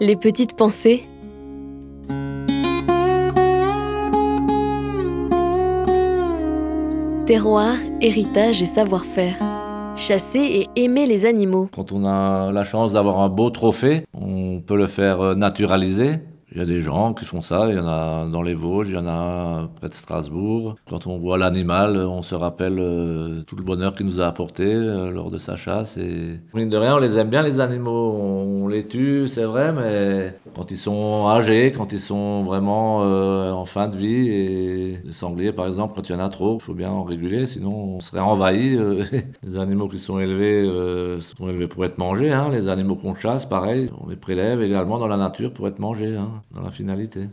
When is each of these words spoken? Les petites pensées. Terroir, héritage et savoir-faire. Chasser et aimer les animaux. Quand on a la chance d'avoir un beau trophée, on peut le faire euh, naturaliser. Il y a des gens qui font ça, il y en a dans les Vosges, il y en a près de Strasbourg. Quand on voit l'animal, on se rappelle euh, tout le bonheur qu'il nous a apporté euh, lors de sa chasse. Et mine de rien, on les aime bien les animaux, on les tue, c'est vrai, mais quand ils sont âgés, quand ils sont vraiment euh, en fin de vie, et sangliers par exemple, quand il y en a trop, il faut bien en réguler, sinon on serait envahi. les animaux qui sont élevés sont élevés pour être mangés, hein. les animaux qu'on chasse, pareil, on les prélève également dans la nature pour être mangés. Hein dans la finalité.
Les 0.00 0.16
petites 0.16 0.56
pensées. 0.56 1.04
Terroir, 7.26 7.76
héritage 8.00 8.60
et 8.60 8.66
savoir-faire. 8.66 9.36
Chasser 9.94 10.40
et 10.40 10.84
aimer 10.84 11.06
les 11.06 11.26
animaux. 11.26 11.68
Quand 11.72 11.92
on 11.92 12.04
a 12.04 12.50
la 12.50 12.64
chance 12.64 12.94
d'avoir 12.94 13.20
un 13.20 13.28
beau 13.28 13.50
trophée, 13.50 14.04
on 14.12 14.60
peut 14.60 14.76
le 14.76 14.88
faire 14.88 15.20
euh, 15.20 15.34
naturaliser. 15.36 16.18
Il 16.54 16.60
y 16.60 16.62
a 16.62 16.66
des 16.66 16.80
gens 16.80 17.14
qui 17.14 17.24
font 17.24 17.42
ça, 17.42 17.66
il 17.68 17.74
y 17.74 17.80
en 17.80 17.86
a 17.88 18.28
dans 18.28 18.42
les 18.42 18.54
Vosges, 18.54 18.90
il 18.90 18.94
y 18.94 18.98
en 18.98 19.08
a 19.08 19.68
près 19.80 19.88
de 19.88 19.94
Strasbourg. 19.94 20.76
Quand 20.88 21.08
on 21.08 21.18
voit 21.18 21.36
l'animal, 21.36 21.96
on 21.96 22.22
se 22.22 22.36
rappelle 22.36 22.78
euh, 22.78 23.42
tout 23.42 23.56
le 23.56 23.64
bonheur 23.64 23.96
qu'il 23.96 24.06
nous 24.06 24.20
a 24.20 24.28
apporté 24.28 24.62
euh, 24.64 25.10
lors 25.10 25.32
de 25.32 25.38
sa 25.38 25.56
chasse. 25.56 25.96
Et 25.96 26.38
mine 26.54 26.68
de 26.68 26.76
rien, 26.76 26.94
on 26.94 26.98
les 27.00 27.18
aime 27.18 27.28
bien 27.28 27.42
les 27.42 27.58
animaux, 27.58 28.12
on 28.12 28.68
les 28.68 28.86
tue, 28.86 29.26
c'est 29.26 29.42
vrai, 29.42 29.72
mais 29.72 30.38
quand 30.54 30.70
ils 30.70 30.78
sont 30.78 31.26
âgés, 31.28 31.72
quand 31.72 31.92
ils 31.92 32.00
sont 32.00 32.42
vraiment 32.42 33.00
euh, 33.02 33.50
en 33.50 33.64
fin 33.64 33.88
de 33.88 33.96
vie, 33.96 34.28
et 34.28 34.98
sangliers 35.14 35.52
par 35.52 35.66
exemple, 35.66 35.94
quand 35.94 36.08
il 36.08 36.12
y 36.12 36.14
en 36.14 36.20
a 36.20 36.28
trop, 36.28 36.56
il 36.56 36.62
faut 36.62 36.74
bien 36.74 36.90
en 36.90 37.04
réguler, 37.04 37.46
sinon 37.46 37.96
on 37.96 38.00
serait 38.00 38.20
envahi. 38.20 38.78
les 39.42 39.56
animaux 39.58 39.88
qui 39.88 39.98
sont 39.98 40.18
élevés 40.18 40.64
sont 41.20 41.48
élevés 41.48 41.68
pour 41.68 41.84
être 41.84 41.98
mangés, 41.98 42.32
hein. 42.32 42.50
les 42.50 42.68
animaux 42.68 42.96
qu'on 42.96 43.14
chasse, 43.14 43.46
pareil, 43.46 43.90
on 44.04 44.08
les 44.08 44.16
prélève 44.16 44.62
également 44.62 44.98
dans 44.98 45.08
la 45.08 45.16
nature 45.16 45.52
pour 45.52 45.68
être 45.68 45.78
mangés. 45.78 46.16
Hein 46.16 46.42
dans 46.50 46.62
la 46.62 46.70
finalité. 46.70 47.28